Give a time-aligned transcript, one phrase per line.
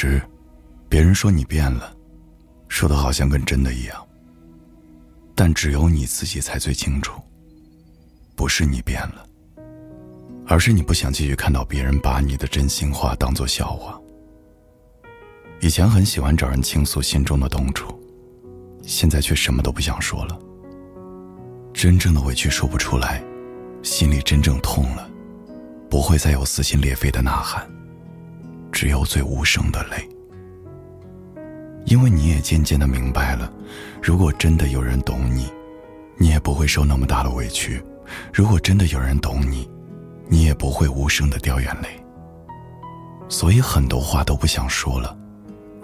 [0.00, 0.18] 时，
[0.88, 1.94] 别人说你变了，
[2.68, 4.06] 说的好像跟真的一样。
[5.34, 7.20] 但只有你自己才最清楚，
[8.34, 9.26] 不是你变了，
[10.46, 14.00] 而是你不想继续看到别人把你的真心话当做笑话。
[15.60, 17.94] 以前很喜欢找人倾诉心中的痛楚，
[18.82, 20.38] 现在却什么都不想说了。
[21.74, 23.22] 真正的委屈说不出来，
[23.82, 25.10] 心里真正痛了，
[25.90, 27.70] 不会再有撕心裂肺的呐喊，
[28.80, 30.08] 只有最无声的泪。
[31.84, 33.52] 因为你也渐渐的明白了，
[34.02, 35.52] 如果真的有人懂你，
[36.16, 37.78] 你也不会受那么大的委屈；
[38.32, 39.68] 如果真的有人懂你，
[40.30, 41.88] 你也不会无声的掉眼泪。
[43.28, 45.14] 所以很多话都不想说了。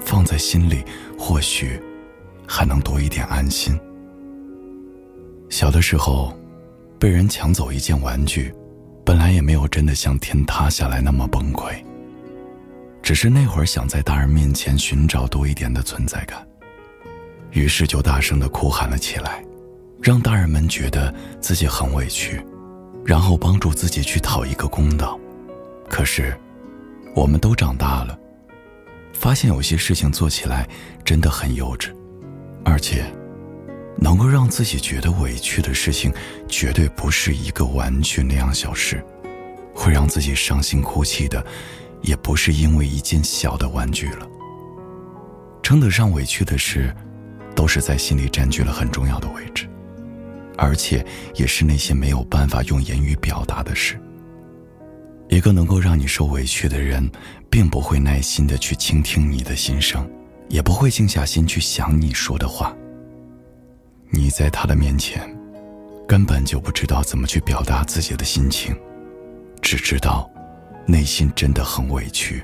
[0.00, 0.83] 放在心里，
[1.19, 1.78] 或许
[2.48, 3.78] 还能多一点安心。
[5.50, 6.34] 小的时候，
[6.98, 8.55] 被人抢走一件玩具，
[9.05, 11.74] 本来也没有真的像天塌下来那么崩溃，
[13.06, 16.44] 只是那会儿想在大人面前寻找多一点的存在感，
[17.52, 19.44] 于是就大声的哭喊了起来，
[20.02, 22.44] 让大人们觉得自己很委屈，
[23.04, 25.16] 然后帮助自己去讨一个公道。
[25.88, 26.36] 可是，
[27.14, 28.18] 我们都长大了。
[29.12, 30.68] 发现有些事情做起来
[31.04, 31.94] 真的很幼稚，
[32.64, 33.04] 而且，
[33.98, 36.12] 能够让自己觉得委屈的事情，
[36.48, 39.00] 绝对不是一个玩具那样小事，
[39.72, 41.46] 会让自己伤心哭泣的，
[42.06, 44.26] 也不是因为一件小的玩具了。
[45.62, 46.94] 称得上委屈的事，
[47.54, 49.68] 都是在心里占据了很重要的位置，
[50.56, 54.00] 而且也是那些没有办法用言语表达的事。
[55.28, 57.10] 一个能够让你受委屈的人，
[57.50, 60.08] 并不会耐心的去倾听你的心声，
[60.48, 62.72] 也不会静下心去想你说的话。
[64.10, 65.28] 你在他的面前，
[66.06, 68.72] 根本就不知道怎么去表达自己的心情，
[69.60, 70.30] 只知道，
[70.87, 72.42] 内心真的很委屈，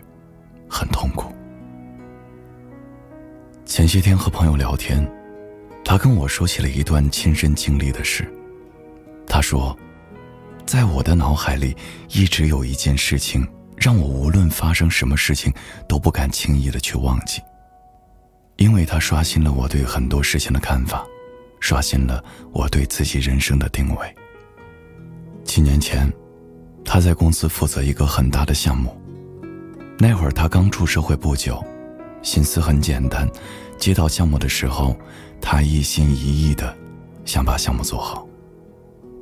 [0.69, 1.33] 很痛苦。
[3.65, 5.09] 前些天和朋友聊天，
[5.85, 8.31] 他跟我说起了一段亲身经历的事。
[9.27, 9.77] 他说。
[10.65, 11.77] 在我的脑海里，
[12.09, 15.53] 一直有一件事情，让我无论发生什么事情，
[15.89, 17.43] 都不敢轻易的去忘记。
[18.57, 21.05] 因为它刷新了我对很多事情的看法，
[21.61, 24.15] 刷新了我对自己人生的定位。
[25.45, 26.11] 七年前，
[26.85, 28.97] 他在公司负责一个很大的项目，
[29.99, 31.63] 那会儿他刚出社会不久，
[32.23, 33.29] 心思很简单，
[33.79, 34.97] 接到项目的时候，
[35.41, 36.77] 他一心一意的
[37.25, 38.27] 想把项目做好。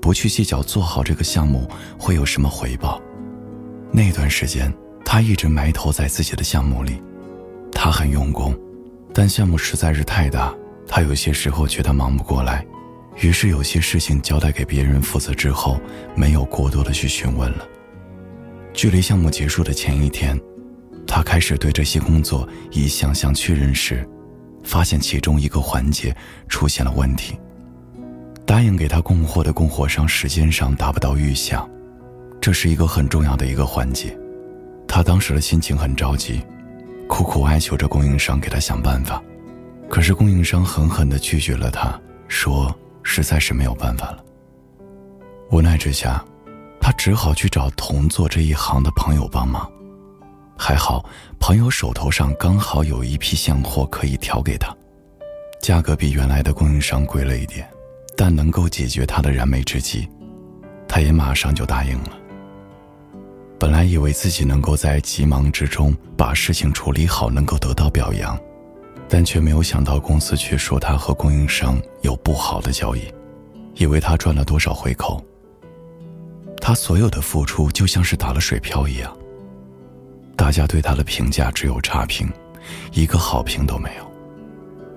[0.00, 3.00] 不去计较做好这个项目会有什么回报。
[3.92, 4.72] 那段时间，
[5.04, 7.02] 他一直埋头在自己的项目里，
[7.70, 8.58] 他很用功，
[9.12, 10.54] 但项目实在是太大，
[10.88, 12.66] 他有些时候觉得忙不过来，
[13.16, 15.80] 于是有些事情交代给别人负责之后，
[16.14, 17.66] 没有过多的去询问了。
[18.72, 20.40] 距离项目结束的前一天，
[21.06, 24.08] 他开始对这些工作一项项确认时，
[24.62, 26.14] 发现其中一个环节
[26.48, 27.38] 出现了问题。
[28.46, 31.68] 答应给他供货的供货商时间上达不到预想，
[32.40, 34.16] 这是一个很重要的一个环节。
[34.88, 36.42] 他当时的心情很着急，
[37.06, 39.22] 苦苦哀求着供应商给他想办法。
[39.88, 44.24] 可是供应商狠狠地拒绝了他，说实在是没有办法了。
[45.50, 46.24] 无奈之下，
[46.80, 49.70] 他只好去找同做这一行的朋友帮忙。
[50.56, 51.04] 还好
[51.38, 54.76] 朋友手头上刚好有一批现货可以调给他，
[55.60, 57.68] 价格比原来的供应商贵了一点。
[58.16, 60.06] 但能够解决他的燃眉之急，
[60.86, 62.10] 他也马上就答应了。
[63.58, 68.38] 本来以为自己能够在急忙之中把事情处理好，能够得到表扬，
[69.12, 73.12] 但却没有想到公司却说他和供应商有不好的交易，
[73.74, 75.22] 以为他赚了多少回扣。
[76.60, 79.14] 他所有的付出就像是打了水漂一样，
[80.36, 82.30] 大家对他的评价只有差评，
[82.92, 84.08] 一个好评都没有。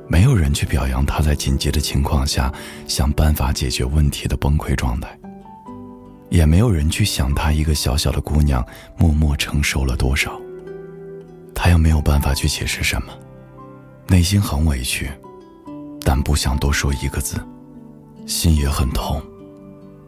[0.07, 2.53] 没有人去表扬他在紧急的情况下
[2.87, 5.17] 想办法解决问题的崩溃状态，
[6.29, 8.63] 也没有人去想他一个小小的姑娘
[8.95, 10.39] 默默承受了多少。
[11.55, 13.13] 他又没有办法去解释什么，
[14.07, 15.09] 内心很委屈，
[16.01, 17.37] 但不想多说一个字，
[18.25, 19.21] 心也很痛，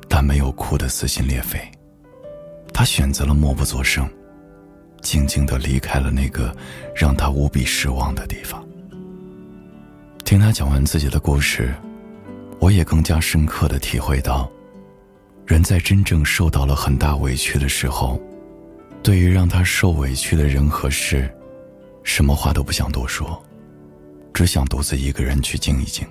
[0.07, 1.59] 但没有哭得撕心裂肺。
[2.73, 4.07] 他选择了默不作声，
[5.01, 6.55] 静静地离开了那个
[6.93, 8.63] 让他无比失望的地方。
[10.23, 11.73] 听他讲完自己的故事，
[12.59, 14.51] 我也更加深刻的体会到，
[15.45, 18.19] 人在真正受到了很大委屈的时候，
[19.01, 21.33] 对于让他受委屈的人和事，
[22.03, 23.41] 什么话都不想多说，
[24.35, 26.05] 只想独自一个人去静一静。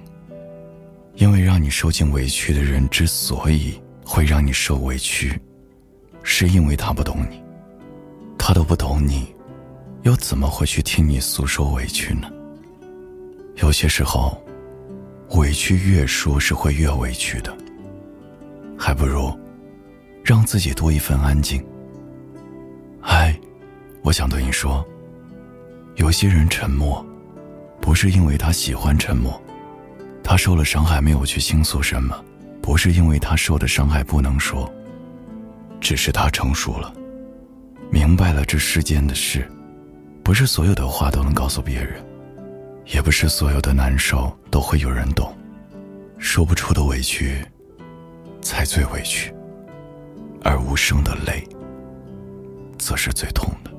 [1.17, 5.38] 因为让你受尽委屈的人之所以会让你受委屈，
[6.23, 7.41] 是因为他不懂你，
[8.38, 9.32] 他都不懂你，
[10.03, 12.29] 又怎么会去听你诉说委屈呢？
[13.56, 14.43] 有些时候，
[15.32, 17.55] 委屈越说是会越委屈的，
[18.76, 19.38] 还不如
[20.25, 21.62] 让自己多一份安静。
[23.00, 23.38] 嗨，
[24.03, 24.82] 我想对你说，
[25.97, 27.06] 有些人沉默，
[27.84, 29.38] 不是因为他喜欢沉默，
[30.22, 32.19] 他受了伤害没有去倾诉什么，
[32.62, 34.72] 不是因为他受的伤害不能说，
[35.82, 36.90] 只是他成熟了，
[37.90, 39.46] 明白了这世间的事，
[40.22, 42.02] 不是所有的话都能告诉别人。
[42.86, 45.37] 也不是所有的难受都会有人懂，
[46.16, 47.44] 说不出的委屈，
[48.40, 49.30] 才最委屈，
[50.42, 51.46] 而无声的泪，
[52.78, 53.70] 则是最痛的。